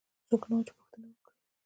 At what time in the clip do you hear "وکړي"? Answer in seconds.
1.09-1.31